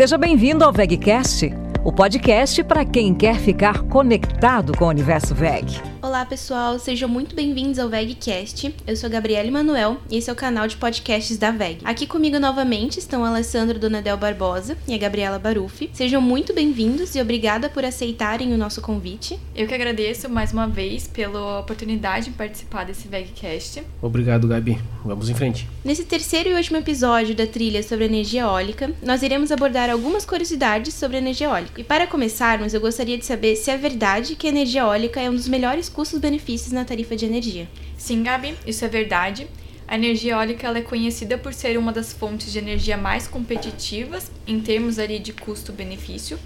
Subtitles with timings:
[0.00, 5.80] Seja bem-vindo ao VegCast, o podcast para quem quer ficar conectado com o universo VEG.
[6.02, 8.74] Olá pessoal, sejam muito bem-vindos ao VegCast.
[8.86, 11.78] Eu sou Gabriele Manuel e esse é o canal de podcasts da VEG.
[11.84, 15.90] Aqui comigo novamente estão a Alessandra Donadel Barbosa e a Gabriela Barufi.
[15.92, 19.38] Sejam muito bem-vindos e obrigada por aceitarem o nosso convite.
[19.54, 23.82] Eu que agradeço mais uma vez pela oportunidade de participar desse VegCast.
[24.02, 24.78] Obrigado, Gabi.
[25.04, 25.66] Vamos em frente.
[25.84, 30.92] Nesse terceiro e último episódio da trilha sobre energia eólica, nós iremos abordar algumas curiosidades
[30.92, 31.69] sobre energia eólica.
[31.76, 35.30] E para começarmos, eu gostaria de saber se é verdade que a energia eólica é
[35.30, 37.68] um dos melhores custos-benefícios na tarifa de energia.
[37.96, 39.46] Sim, Gabi, isso é verdade.
[39.86, 44.30] A energia eólica ela é conhecida por ser uma das fontes de energia mais competitivas
[44.46, 46.38] em termos ali de custo-benefício.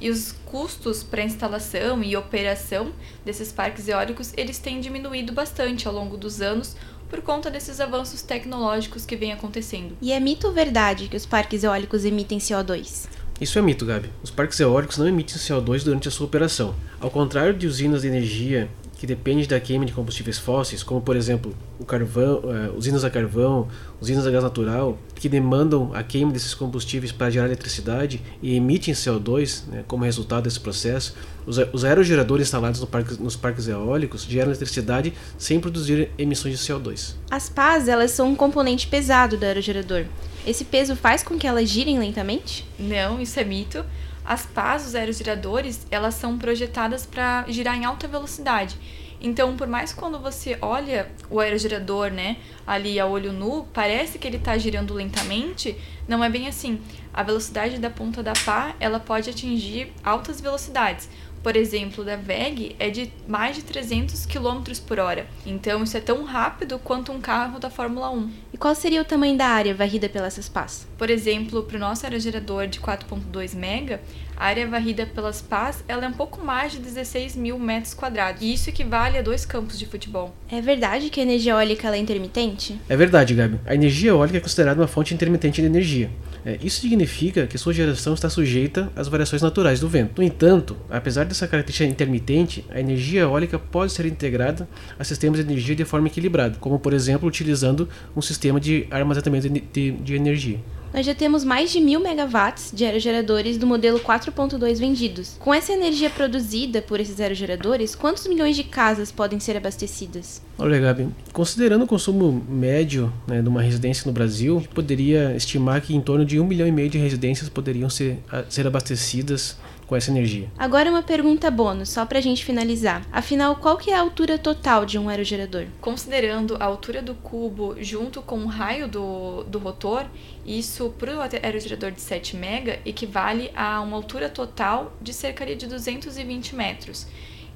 [0.00, 2.92] E os custos para instalação e operação
[3.24, 6.76] desses parques eólicos, eles têm diminuído bastante ao longo dos anos
[7.10, 9.96] por conta desses avanços tecnológicos que vêm acontecendo.
[10.00, 13.08] E é mito ou verdade que os parques eólicos emitem CO2?
[13.40, 14.10] Isso é mito, Gabi.
[14.22, 16.74] Os parques eólicos não emitem CO2 durante a sua operação.
[17.00, 18.68] Ao contrário de usinas de energia
[18.98, 21.54] que dependem da queima de combustíveis fósseis, como por exemplo
[21.86, 23.68] carvão, uh, usinas a carvão,
[24.00, 28.92] usinas a gás natural, que demandam a queima desses combustíveis para gerar eletricidade e emitem
[28.92, 31.14] CO2 né, como resultado desse processo,
[31.46, 36.66] os, os aerogeradores instalados no parque, nos parques eólicos geram eletricidade sem produzir emissões de
[36.66, 37.14] CO2.
[37.30, 40.06] As pás elas são um componente pesado do aerogerador.
[40.48, 42.66] Esse peso faz com que elas girem lentamente?
[42.78, 43.84] Não, isso é mito.
[44.24, 48.74] As pás, os aerogeradores, elas são projetadas para girar em alta velocidade.
[49.20, 54.18] Então, por mais que quando você olha o aerogerador, né, ali a olho nu, parece
[54.18, 55.76] que ele está girando lentamente,
[56.08, 56.80] não é bem assim.
[57.12, 61.10] A velocidade da ponta da pá, ela pode atingir altas velocidades
[61.42, 65.26] por exemplo, da VEG é de mais de 300 km por hora.
[65.46, 68.30] Então isso é tão rápido quanto um carro da Fórmula 1.
[68.52, 70.86] E qual seria o tamanho da área varrida pelas pás?
[70.96, 73.98] Por exemplo, para o nosso aerogerador de 4.2 MB,
[74.36, 78.40] a área varrida pelas pás ela é um pouco mais de 16 mil metros quadrados.
[78.42, 80.34] E isso equivale a dois campos de futebol.
[80.50, 82.80] É verdade que a energia eólica é intermitente?
[82.88, 83.58] É verdade, Gabi.
[83.66, 86.10] A energia eólica é considerada uma fonte intermitente de energia.
[86.44, 90.18] É, isso significa que sua geração está sujeita às variações naturais do vento.
[90.18, 94.68] No entanto, apesar dessa característica intermitente, a energia eólica pode ser integrada
[94.98, 99.48] a sistemas de energia de forma equilibrada, como por exemplo utilizando um sistema de armazenamento
[99.48, 100.58] de, de energia
[100.92, 105.36] nós já temos mais de mil megawatts de aerogeradores do modelo 4.2 vendidos.
[105.38, 110.42] Com essa energia produzida por esses aerogeradores, quantos milhões de casas podem ser abastecidas?
[110.58, 115.94] Olha, Gabi, considerando o consumo médio né, de uma residência no Brasil, poderia estimar que
[115.94, 118.18] em torno de um milhão e meio de residências poderiam ser,
[118.48, 119.56] ser abastecidas
[119.88, 120.48] com essa energia.
[120.56, 123.04] Agora uma pergunta bônus, só para a gente finalizar.
[123.10, 125.64] Afinal, qual que é a altura total de um aerogerador?
[125.80, 130.04] Considerando a altura do cubo junto com o raio do, do rotor,
[130.44, 135.66] isso para o aerogerador de 7 MB equivale a uma altura total de cerca de
[135.66, 137.06] 220 metros.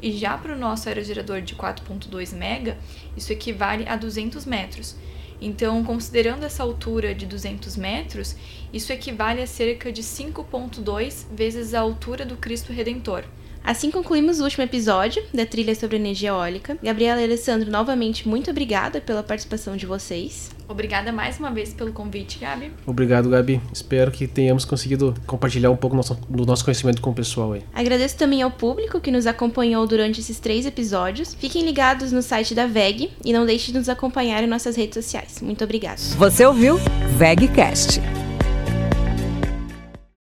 [0.00, 2.74] E já para o nosso aerogerador de 4.2 MB,
[3.16, 4.96] isso equivale a 200 metros.
[5.40, 8.36] Então, considerando essa altura de 200 metros,
[8.72, 13.24] isso equivale a cerca de 5,2 vezes a altura do Cristo Redentor.
[13.64, 16.76] Assim concluímos o último episódio da trilha sobre energia eólica.
[16.82, 20.50] Gabriela e Alessandro, novamente, muito obrigada pela participação de vocês.
[20.68, 22.72] Obrigada mais uma vez pelo convite, Gabi.
[22.86, 23.60] Obrigado, Gabi.
[23.72, 27.52] Espero que tenhamos conseguido compartilhar um pouco do nosso, do nosso conhecimento com o pessoal
[27.52, 27.62] aí.
[27.74, 31.34] Agradeço também ao público que nos acompanhou durante esses três episódios.
[31.34, 34.94] Fiquem ligados no site da VEG e não deixe de nos acompanhar em nossas redes
[34.94, 35.40] sociais.
[35.42, 36.00] Muito obrigada.
[36.16, 36.78] Você ouviu
[37.18, 38.00] VEGcast